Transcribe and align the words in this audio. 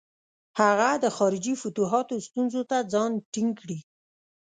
هغه 0.59 0.89
د 1.03 1.05
خارجي 1.17 1.53
فتوحاتو 1.61 2.15
ستونزو 2.27 2.61
ته 2.69 2.77
ځان 2.93 3.11
ټینګ 3.33 3.51
کړي. 3.61 3.79